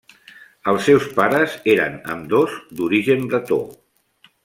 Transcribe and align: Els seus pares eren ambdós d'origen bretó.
Els 0.71 0.87
seus 0.87 1.05
pares 1.19 1.53
eren 1.75 1.99
ambdós 2.17 2.57
d'origen 2.81 3.33
bretó. 3.33 3.63